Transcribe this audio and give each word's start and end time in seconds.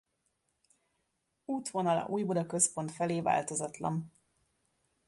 Útvonala 1.45 2.07
Újbuda-központ 2.07 2.91
felé 2.91 3.21
változatlan. 3.21 4.11